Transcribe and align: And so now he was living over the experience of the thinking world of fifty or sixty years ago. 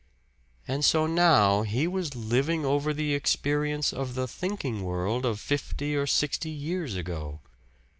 And 0.67 0.83
so 0.83 1.05
now 1.05 1.61
he 1.61 1.87
was 1.87 2.15
living 2.15 2.65
over 2.65 2.91
the 2.91 3.13
experience 3.13 3.93
of 3.93 4.15
the 4.15 4.27
thinking 4.27 4.81
world 4.83 5.27
of 5.27 5.39
fifty 5.39 5.95
or 5.95 6.07
sixty 6.07 6.49
years 6.49 6.95
ago. 6.95 7.41